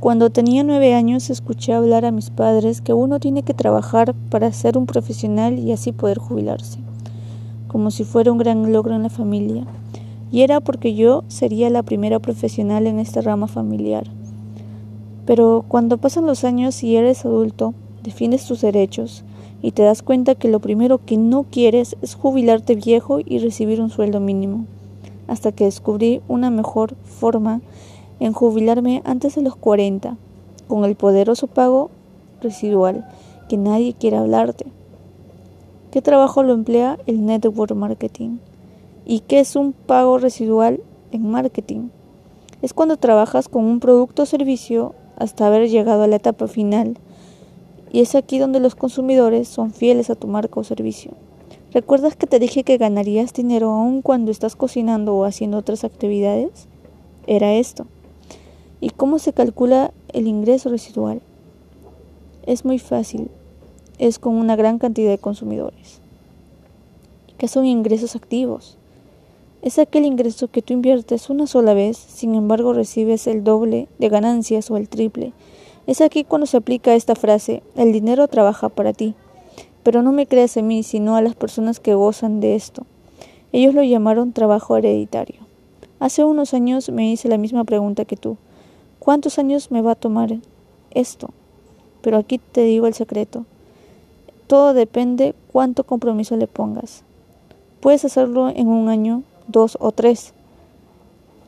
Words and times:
Cuando 0.00 0.30
tenía 0.30 0.64
nueve 0.64 0.94
años 0.94 1.28
escuché 1.28 1.74
hablar 1.74 2.06
a 2.06 2.10
mis 2.10 2.30
padres 2.30 2.80
que 2.80 2.94
uno 2.94 3.20
tiene 3.20 3.42
que 3.42 3.52
trabajar 3.52 4.14
para 4.30 4.50
ser 4.50 4.78
un 4.78 4.86
profesional 4.86 5.58
y 5.58 5.72
así 5.72 5.92
poder 5.92 6.16
jubilarse, 6.16 6.78
como 7.68 7.90
si 7.90 8.04
fuera 8.04 8.32
un 8.32 8.38
gran 8.38 8.72
logro 8.72 8.94
en 8.94 9.02
la 9.02 9.10
familia. 9.10 9.66
Y 10.32 10.40
era 10.40 10.60
porque 10.60 10.94
yo 10.94 11.22
sería 11.28 11.68
la 11.68 11.82
primera 11.82 12.18
profesional 12.18 12.86
en 12.86 12.98
esta 12.98 13.20
rama 13.20 13.46
familiar. 13.46 14.04
Pero 15.26 15.66
cuando 15.68 15.98
pasan 15.98 16.24
los 16.24 16.44
años 16.44 16.82
y 16.82 16.96
eres 16.96 17.26
adulto, 17.26 17.74
defines 18.02 18.46
tus 18.46 18.62
derechos 18.62 19.22
y 19.60 19.72
te 19.72 19.82
das 19.82 20.00
cuenta 20.00 20.34
que 20.34 20.48
lo 20.48 20.60
primero 20.60 20.96
que 20.96 21.18
no 21.18 21.42
quieres 21.42 21.94
es 22.00 22.14
jubilarte 22.14 22.74
viejo 22.74 23.18
y 23.22 23.38
recibir 23.40 23.82
un 23.82 23.90
sueldo 23.90 24.18
mínimo, 24.18 24.64
hasta 25.28 25.52
que 25.52 25.64
descubrí 25.64 26.22
una 26.26 26.48
mejor 26.48 26.94
forma 27.04 27.60
en 28.20 28.32
jubilarme 28.32 29.02
antes 29.04 29.34
de 29.34 29.42
los 29.42 29.56
40, 29.56 30.16
con 30.68 30.84
el 30.84 30.94
poderoso 30.94 31.46
pago 31.48 31.90
residual 32.40 33.06
que 33.48 33.56
nadie 33.56 33.94
quiere 33.94 34.18
hablarte. 34.18 34.66
¿Qué 35.90 36.02
trabajo 36.02 36.44
lo 36.44 36.52
emplea 36.52 36.98
el 37.06 37.26
network 37.26 37.74
marketing? 37.74 38.38
¿Y 39.04 39.20
qué 39.20 39.40
es 39.40 39.56
un 39.56 39.72
pago 39.72 40.18
residual 40.18 40.80
en 41.10 41.28
marketing? 41.28 41.88
Es 42.62 42.74
cuando 42.74 42.96
trabajas 42.96 43.48
con 43.48 43.64
un 43.64 43.80
producto 43.80 44.22
o 44.22 44.26
servicio 44.26 44.94
hasta 45.16 45.46
haber 45.46 45.68
llegado 45.68 46.04
a 46.04 46.06
la 46.06 46.16
etapa 46.16 46.46
final. 46.46 46.98
Y 47.90 48.02
es 48.02 48.14
aquí 48.14 48.38
donde 48.38 48.60
los 48.60 48.76
consumidores 48.76 49.48
son 49.48 49.72
fieles 49.72 50.10
a 50.10 50.14
tu 50.14 50.28
marca 50.28 50.60
o 50.60 50.64
servicio. 50.64 51.12
¿Recuerdas 51.72 52.14
que 52.14 52.26
te 52.26 52.38
dije 52.38 52.62
que 52.62 52.76
ganarías 52.76 53.32
dinero 53.32 53.70
aún 53.70 54.02
cuando 54.02 54.30
estás 54.30 54.54
cocinando 54.54 55.16
o 55.16 55.24
haciendo 55.24 55.58
otras 55.58 55.82
actividades? 55.82 56.68
Era 57.26 57.54
esto. 57.54 57.86
¿Y 58.82 58.90
cómo 58.90 59.18
se 59.18 59.34
calcula 59.34 59.92
el 60.14 60.26
ingreso 60.26 60.70
residual? 60.70 61.20
Es 62.46 62.64
muy 62.64 62.78
fácil, 62.78 63.28
es 63.98 64.18
con 64.18 64.36
una 64.36 64.56
gran 64.56 64.78
cantidad 64.78 65.10
de 65.10 65.18
consumidores. 65.18 66.00
¿Qué 67.36 67.46
son 67.46 67.66
ingresos 67.66 68.16
activos? 68.16 68.78
Es 69.60 69.78
aquel 69.78 70.06
ingreso 70.06 70.48
que 70.48 70.62
tú 70.62 70.72
inviertes 70.72 71.28
una 71.28 71.46
sola 71.46 71.74
vez, 71.74 71.98
sin 71.98 72.34
embargo 72.34 72.72
recibes 72.72 73.26
el 73.26 73.44
doble 73.44 73.88
de 73.98 74.08
ganancias 74.08 74.70
o 74.70 74.78
el 74.78 74.88
triple. 74.88 75.34
Es 75.86 76.00
aquí 76.00 76.24
cuando 76.24 76.46
se 76.46 76.56
aplica 76.56 76.94
esta 76.94 77.14
frase, 77.14 77.62
el 77.76 77.92
dinero 77.92 78.28
trabaja 78.28 78.70
para 78.70 78.94
ti. 78.94 79.14
Pero 79.82 80.00
no 80.00 80.12
me 80.12 80.26
creas 80.26 80.56
a 80.56 80.62
mí, 80.62 80.82
sino 80.82 81.16
a 81.16 81.22
las 81.22 81.34
personas 81.34 81.80
que 81.80 81.92
gozan 81.92 82.40
de 82.40 82.54
esto. 82.54 82.86
Ellos 83.52 83.74
lo 83.74 83.82
llamaron 83.82 84.32
trabajo 84.32 84.78
hereditario. 84.78 85.40
Hace 85.98 86.24
unos 86.24 86.54
años 86.54 86.88
me 86.88 87.10
hice 87.10 87.28
la 87.28 87.36
misma 87.36 87.64
pregunta 87.64 88.06
que 88.06 88.16
tú. 88.16 88.38
¿Cuántos 89.00 89.38
años 89.38 89.70
me 89.70 89.80
va 89.80 89.92
a 89.92 89.94
tomar 89.94 90.36
esto? 90.90 91.30
Pero 92.02 92.18
aquí 92.18 92.36
te 92.36 92.60
digo 92.64 92.86
el 92.86 92.92
secreto. 92.92 93.46
Todo 94.46 94.74
depende 94.74 95.34
cuánto 95.50 95.84
compromiso 95.84 96.36
le 96.36 96.46
pongas. 96.46 97.02
Puedes 97.80 98.04
hacerlo 98.04 98.50
en 98.50 98.68
un 98.68 98.90
año, 98.90 99.22
dos 99.48 99.78
o 99.80 99.90
tres. 99.92 100.34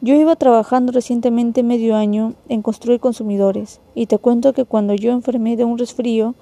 Yo 0.00 0.14
iba 0.14 0.34
trabajando 0.34 0.92
recientemente 0.92 1.62
medio 1.62 1.94
año 1.94 2.32
en 2.48 2.62
construir 2.62 3.00
consumidores 3.00 3.80
y 3.94 4.06
te 4.06 4.16
cuento 4.16 4.54
que 4.54 4.64
cuando 4.64 4.94
yo 4.94 5.12
enfermé 5.12 5.58
de 5.58 5.64
un 5.64 5.76
resfrío, 5.76 6.34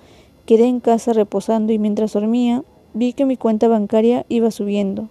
quedé 0.46 0.66
en 0.66 0.78
casa 0.78 1.12
reposando 1.12 1.72
y 1.72 1.80
mientras 1.80 2.12
dormía 2.12 2.62
vi 2.94 3.14
que 3.14 3.26
mi 3.26 3.36
cuenta 3.36 3.66
bancaria 3.66 4.24
iba 4.28 4.52
subiendo 4.52 5.08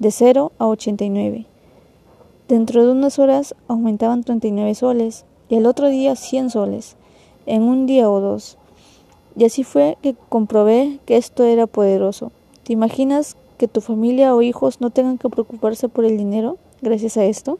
de 0.00 0.10
0 0.10 0.50
a 0.58 0.66
89. 0.66 1.46
Dentro 2.48 2.84
de 2.84 2.90
unas 2.90 3.20
horas 3.20 3.54
aumentaban 3.68 4.24
39 4.24 4.74
soles 4.74 5.26
y 5.48 5.56
el 5.56 5.66
otro 5.66 5.88
día 5.88 6.16
100 6.16 6.50
soles, 6.50 6.96
en 7.46 7.62
un 7.62 7.86
día 7.86 8.10
o 8.10 8.20
dos. 8.20 8.58
Y 9.36 9.44
así 9.44 9.64
fue 9.64 9.96
que 10.02 10.14
comprobé 10.28 10.98
que 11.06 11.16
esto 11.16 11.44
era 11.44 11.66
poderoso. 11.66 12.32
¿Te 12.64 12.72
imaginas 12.72 13.36
que 13.56 13.68
tu 13.68 13.80
familia 13.80 14.34
o 14.34 14.42
hijos 14.42 14.80
no 14.80 14.90
tengan 14.90 15.18
que 15.18 15.28
preocuparse 15.28 15.88
por 15.88 16.04
el 16.04 16.16
dinero 16.16 16.58
gracias 16.82 17.16
a 17.16 17.24
esto? 17.24 17.58